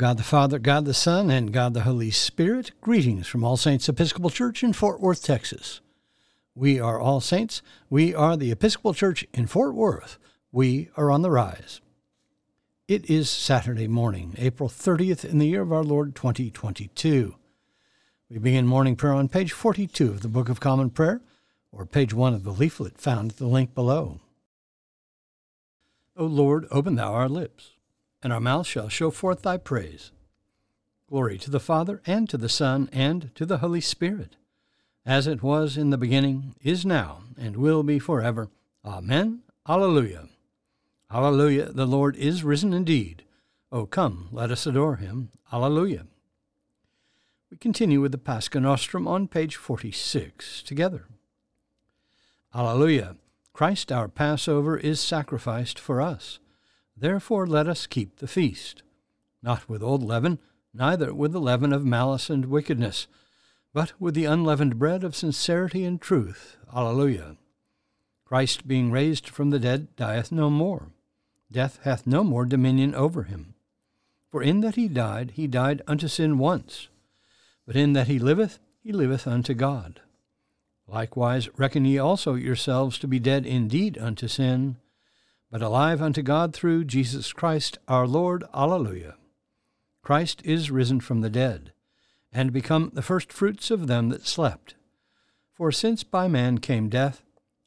[0.00, 3.86] God the Father, God the Son, and God the Holy Spirit, greetings from All Saints
[3.86, 5.82] Episcopal Church in Fort Worth, Texas.
[6.54, 7.60] We are All Saints.
[7.90, 10.18] We are the Episcopal Church in Fort Worth.
[10.50, 11.82] We are on the rise.
[12.88, 17.34] It is Saturday morning, April 30th, in the year of our Lord 2022.
[18.30, 21.20] We begin morning prayer on page 42 of the Book of Common Prayer,
[21.70, 24.18] or page 1 of the leaflet found at the link below.
[26.16, 27.72] O Lord, open thou our lips
[28.22, 30.12] and our mouth shall show forth thy praise.
[31.08, 34.36] Glory to the Father, and to the Son, and to the Holy Spirit,
[35.04, 38.48] as it was in the beginning, is now, and will be forever.
[38.84, 39.40] Amen.
[39.68, 40.28] Alleluia.
[41.10, 41.72] Alleluia.
[41.72, 43.24] The Lord is risen indeed.
[43.72, 45.30] O come, let us adore him.
[45.52, 46.06] Alleluia.
[47.50, 51.06] We continue with the Pascha Nostrum on page 46 together.
[52.54, 53.16] Alleluia.
[53.52, 56.38] Christ our Passover is sacrificed for us.
[57.00, 58.82] Therefore let us keep the feast,
[59.42, 60.38] not with old leaven,
[60.74, 63.06] neither with the leaven of malice and wickedness,
[63.72, 66.58] but with the unleavened bread of sincerity and truth.
[66.74, 67.36] Alleluia.
[68.26, 70.92] Christ, being raised from the dead, dieth no more.
[71.50, 73.54] Death hath no more dominion over him.
[74.30, 76.88] For in that he died, he died unto sin once,
[77.66, 80.00] but in that he liveth, he liveth unto God.
[80.86, 84.76] Likewise reckon ye also yourselves to be dead indeed unto sin,
[85.50, 88.44] but alive unto God through Jesus Christ our Lord.
[88.54, 89.16] Alleluia.
[90.02, 91.72] Christ is risen from the dead,
[92.32, 94.74] and become the firstfruits of them that slept.
[95.52, 97.22] For since by man came death,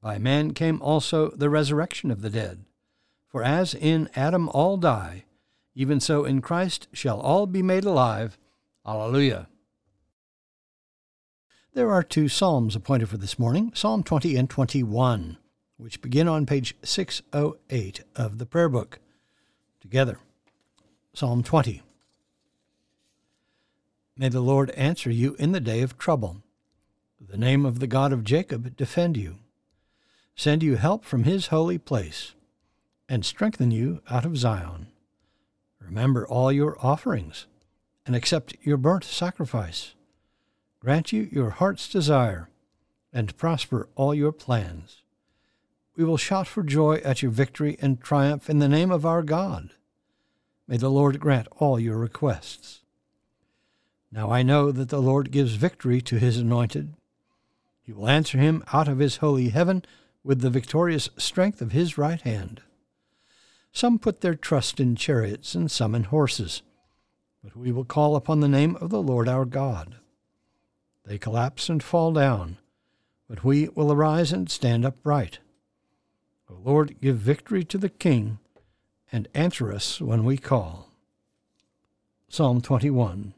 [0.00, 2.64] by man came also the resurrection of the dead.
[3.26, 5.24] For as in Adam all die,
[5.74, 8.38] even so in Christ shall all be made alive.
[8.86, 9.48] Alleluia.
[11.72, 15.38] There are two psalms appointed for this morning Psalm 20 and 21
[15.76, 19.00] which begin on page 608 of the prayer book.
[19.80, 20.18] Together,
[21.12, 21.82] Psalm 20.
[24.16, 26.42] May the Lord answer you in the day of trouble.
[27.20, 29.36] The name of the God of Jacob defend you.
[30.36, 32.34] Send you help from his holy place,
[33.08, 34.88] and strengthen you out of Zion.
[35.80, 37.46] Remember all your offerings,
[38.06, 39.94] and accept your burnt sacrifice.
[40.80, 42.48] Grant you your heart's desire,
[43.12, 45.03] and prosper all your plans
[45.96, 49.22] we will shout for joy at your victory and triumph in the name of our
[49.22, 49.70] God.
[50.66, 52.80] May the Lord grant all your requests.
[54.10, 56.94] Now I know that the Lord gives victory to his anointed.
[57.82, 59.84] He will answer him out of his holy heaven
[60.22, 62.62] with the victorious strength of his right hand.
[63.72, 66.62] Some put their trust in chariots and some in horses,
[67.42, 69.96] but we will call upon the name of the Lord our God.
[71.04, 72.56] They collapse and fall down,
[73.28, 75.40] but we will arise and stand upright.
[76.50, 78.38] O Lord, give victory to the King
[79.10, 80.90] and answer us when we call.
[82.28, 83.32] Psalm 21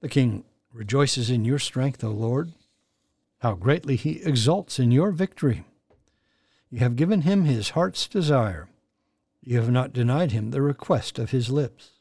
[0.00, 2.52] The King rejoices in your strength, O Lord.
[3.40, 5.64] How greatly he exults in your victory.
[6.70, 8.68] You have given him his heart's desire.
[9.42, 11.92] You have not denied him the request of his lips.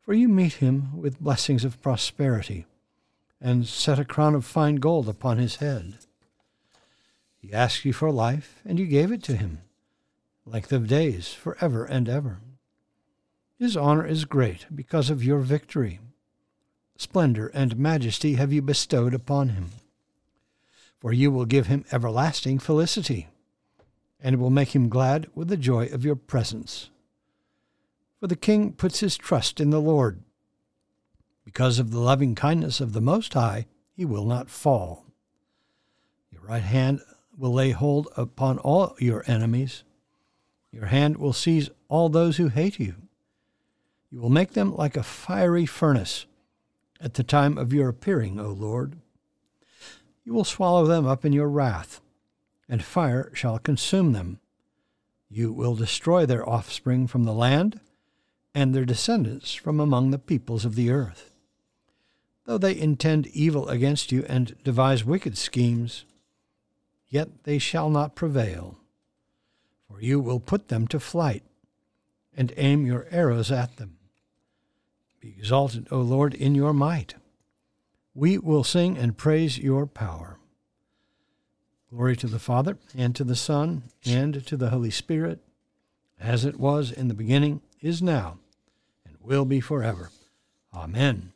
[0.00, 2.66] For you meet him with blessings of prosperity,
[3.40, 5.98] and set a crown of fine gold upon his head.
[7.42, 9.58] He asked you for life, and you gave it to him,
[10.46, 12.38] length of days for ever and ever.
[13.58, 15.98] His honor is great because of your victory.
[16.96, 19.70] Splendor and majesty have you bestowed upon him.
[21.00, 23.26] For you will give him everlasting felicity,
[24.20, 26.90] and will make him glad with the joy of your presence.
[28.20, 30.22] For the king puts his trust in the Lord.
[31.44, 33.66] Because of the loving kindness of the Most High,
[33.96, 35.06] he will not fall.
[36.30, 37.00] Your right hand
[37.36, 39.84] will lay hold upon all your enemies.
[40.70, 42.94] Your hand will seize all those who hate you.
[44.10, 46.26] You will make them like a fiery furnace
[47.00, 48.96] at the time of your appearing, O Lord.
[50.24, 52.00] You will swallow them up in your wrath,
[52.68, 54.38] and fire shall consume them.
[55.28, 57.80] You will destroy their offspring from the land,
[58.54, 61.34] and their descendants from among the peoples of the earth.
[62.44, 66.04] Though they intend evil against you and devise wicked schemes,
[67.12, 68.78] yet they shall not prevail.
[69.86, 71.42] For you will put them to flight,
[72.34, 73.98] and aim your arrows at them.
[75.20, 77.14] Be exalted, O Lord, in your might.
[78.14, 80.38] We will sing and praise your power.
[81.90, 85.40] Glory to the Father, and to the Son, and to the Holy Spirit,
[86.18, 88.38] as it was in the beginning, is now,
[89.04, 90.10] and will be forever.
[90.72, 91.32] Amen.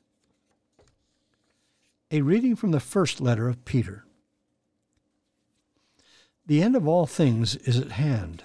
[2.11, 4.05] A reading from the first letter of Peter.
[6.47, 8.45] The end of all things is at hand.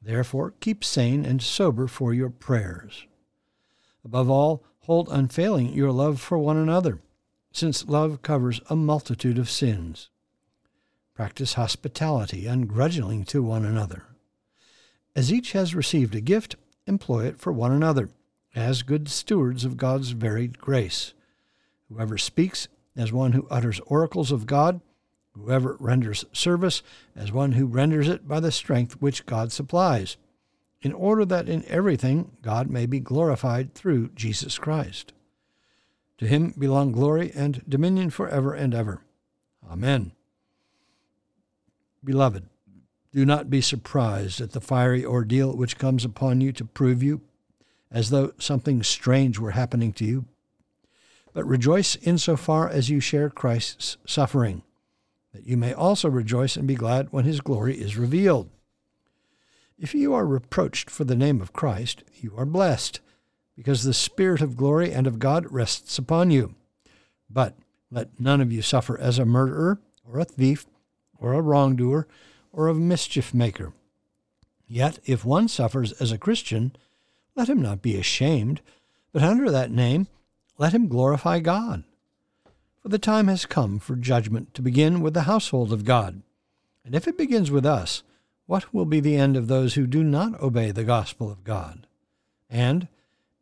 [0.00, 3.06] Therefore, keep sane and sober for your prayers.
[4.04, 7.00] Above all, hold unfailing your love for one another,
[7.52, 10.08] since love covers a multitude of sins.
[11.14, 14.04] Practice hospitality ungrudgingly to one another.
[15.14, 16.56] As each has received a gift,
[16.86, 18.10] employ it for one another,
[18.54, 21.14] as good stewards of God's varied grace.
[21.88, 24.80] Whoever speaks as one who utters oracles of God,
[25.36, 26.82] whoever renders service
[27.14, 30.16] as one who renders it by the strength which God supplies,
[30.82, 35.12] in order that in everything God may be glorified through Jesus Christ.
[36.18, 39.02] To him belong glory and dominion forever and ever.
[39.70, 40.12] Amen.
[42.02, 42.44] Beloved,
[43.12, 47.20] do not be surprised at the fiery ordeal which comes upon you to prove you,
[47.90, 50.26] as though something strange were happening to you.
[51.32, 54.62] But rejoice insofar as you share Christ's suffering,
[55.36, 58.48] that you may also rejoice and be glad when his glory is revealed.
[59.78, 63.00] If you are reproached for the name of Christ, you are blessed,
[63.54, 66.54] because the Spirit of glory and of God rests upon you.
[67.28, 67.54] But
[67.90, 69.78] let none of you suffer as a murderer,
[70.10, 70.64] or a thief,
[71.18, 72.08] or a wrongdoer,
[72.50, 73.74] or a mischief maker.
[74.66, 76.74] Yet if one suffers as a Christian,
[77.34, 78.62] let him not be ashamed,
[79.12, 80.06] but under that name
[80.56, 81.84] let him glorify God.
[82.86, 86.22] For the time has come for judgment to begin with the household of God.
[86.84, 88.04] And if it begins with us,
[88.46, 91.88] what will be the end of those who do not obey the gospel of God?
[92.48, 92.86] And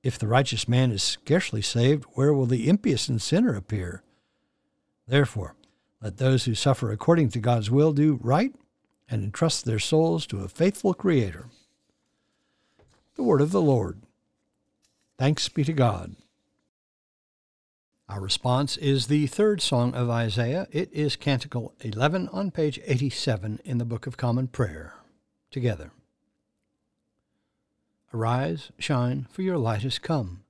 [0.03, 4.03] if the righteous man is scarcely saved, where will the impious and sinner appear?
[5.07, 5.57] Therefore,
[6.01, 8.55] let those who suffer according to God's will do right
[9.11, 11.49] and entrust their souls to a faithful Creator.
[13.17, 14.01] The Word of the Lord.
[15.19, 16.17] Thanks be to God.
[18.07, 20.67] Our response is the third song of Isaiah.
[20.71, 24.93] It is Canticle 11 on page 87 in the Book of Common Prayer.
[25.51, 25.91] Together.
[28.13, 30.43] Arise, shine, for your light is come,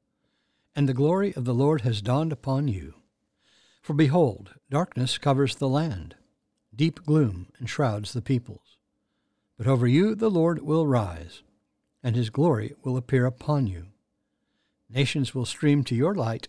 [0.74, 2.94] and the glory of the Lord has dawned upon you.
[3.80, 6.16] For behold, darkness covers the land,
[6.74, 8.78] deep gloom enshrouds the peoples.
[9.56, 11.44] But over you the Lord will rise,
[12.02, 13.86] and his glory will appear upon you.
[14.90, 16.48] Nations will stream to your light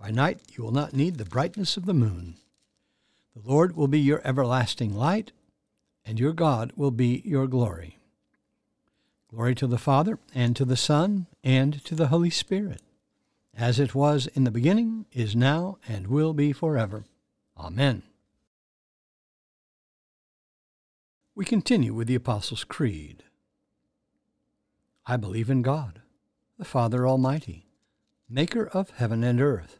[0.00, 2.36] by night you will not need the brightness of the moon.
[3.36, 5.32] The Lord will be your everlasting light,
[6.06, 7.98] and your God will be your glory.
[9.30, 12.80] Glory to the Father, and to the Son, and to the Holy Spirit,
[13.54, 17.04] as it was in the beginning, is now, and will be forever.
[17.58, 18.02] Amen.
[21.34, 23.22] We continue with the Apostles' Creed.
[25.06, 26.00] I believe in God,
[26.58, 27.66] the Father Almighty,
[28.28, 29.79] maker of heaven and earth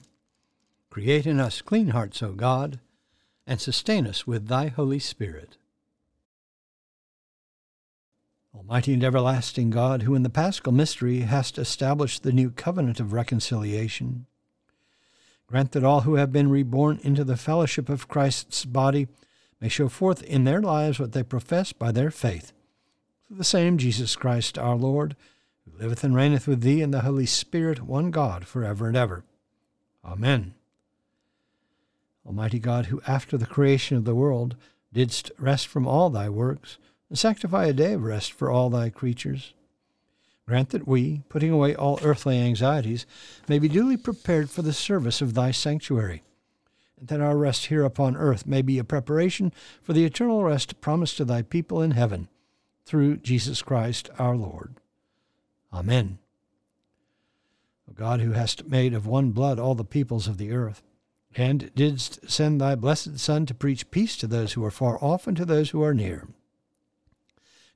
[0.91, 2.81] Create in us clean hearts, O God,
[3.47, 5.55] and sustain us with thy Holy Spirit.
[8.53, 13.13] Almighty and everlasting God, who in the paschal mystery hast established the new covenant of
[13.13, 14.25] reconciliation,
[15.47, 19.07] grant that all who have been reborn into the fellowship of Christ's body
[19.61, 22.51] may show forth in their lives what they profess by their faith.
[23.25, 25.15] Through the same Jesus Christ our Lord,
[25.63, 28.97] who liveth and reigneth with thee in the Holy Spirit, one God, for ever and
[28.97, 29.23] ever.
[30.03, 30.53] Amen.
[32.25, 34.55] Almighty God, who after the creation of the world
[34.93, 36.77] didst rest from all thy works,
[37.09, 39.53] and sanctify a day of rest for all thy creatures.
[40.47, 43.05] Grant that we, putting away all earthly anxieties,
[43.47, 46.23] may be duly prepared for the service of thy sanctuary,
[46.99, 50.81] and that our rest here upon earth may be a preparation for the eternal rest
[50.81, 52.27] promised to thy people in heaven,
[52.85, 54.75] through Jesus Christ our Lord.
[55.73, 56.17] Amen.
[57.89, 60.81] O God, who hast made of one blood all the peoples of the earth,
[61.35, 65.27] and didst send thy blessed Son to preach peace to those who are far off
[65.27, 66.27] and to those who are near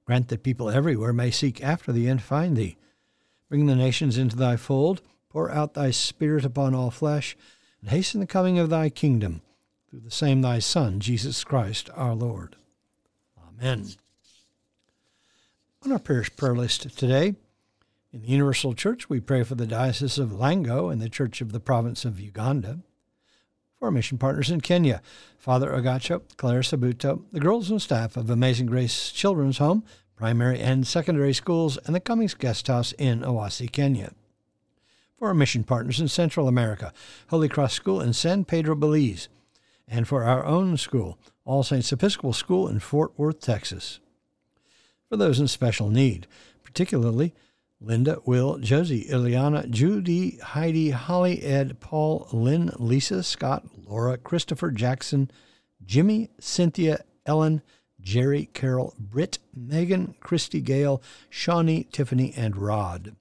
[0.06, 2.78] Grant that people everywhere may seek after thee and find thee.
[3.50, 7.36] Bring the nations into thy fold, pour out thy Spirit upon all flesh,
[7.82, 9.42] and hasten the coming of thy kingdom,
[9.90, 12.56] through the same thy Son, Jesus Christ our Lord.
[13.48, 13.88] Amen.
[15.84, 17.34] On our parish prayer list today,
[18.14, 21.52] in the Universal Church, we pray for the Diocese of Lango and the Church of
[21.52, 22.80] the Province of Uganda
[23.86, 25.00] our mission partners in Kenya,
[25.38, 29.84] Father Agacho, Claire Sabuto, the girls and staff of Amazing Grace Children's Home,
[30.15, 34.12] primary and secondary schools, and the Cummings Guest House in Owasi, Kenya.
[35.20, 36.92] For our mission partners in Central America,
[37.27, 39.30] Holy Cross School in San Pedro, Belize,
[39.88, 44.00] and for our own school, All Saints Episcopal School in Fort Worth, Texas.
[45.10, 46.25] For those in special need,
[46.63, 47.36] particularly
[47.80, 55.32] Linda, Will, Josie, Ileana, Judy, Heidi, Holly, Ed, Paul, Lynn, Lisa, Scott, Laura, Christopher, Jackson,
[55.86, 57.62] Jimmy, Cynthia, Ellen,
[58.01, 63.15] Jerry, Carol, Britt, Megan, Christy, Gale, Shawnee, Tiffany, and Rod.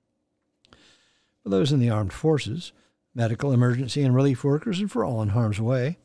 [1.42, 2.72] For those in the armed forces,
[3.14, 5.98] medical, emergency, and relief workers, and for all in harm's way,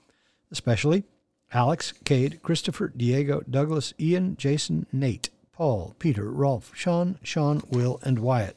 [0.51, 1.03] especially
[1.51, 8.19] Alex, Cade, Christopher, Diego, Douglas, Ian, Jason, Nate, Paul, Peter, Rolf, Sean, Sean, Will, and
[8.19, 8.55] Wyatt.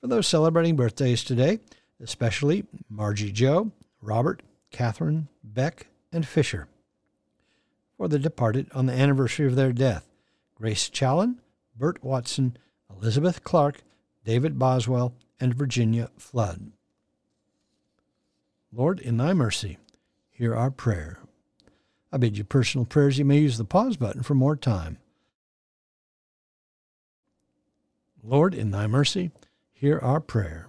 [0.00, 1.60] For those celebrating birthdays today,
[2.02, 3.70] especially Margie Joe,
[4.00, 6.68] Robert, Catherine, Beck, and Fisher.
[7.96, 10.08] For the departed on the anniversary of their death,
[10.54, 11.40] Grace Challen,
[11.76, 12.56] Bert Watson,
[12.90, 13.82] Elizabeth Clark,
[14.24, 16.72] David Boswell, and Virginia Flood.
[18.72, 19.78] Lord, in thy mercy,
[20.30, 21.18] hear our prayer.
[22.12, 23.18] I bid you personal prayers.
[23.18, 24.98] You may use the pause button for more time.
[28.22, 29.30] Lord, in thy mercy,
[29.72, 30.68] hear our prayer.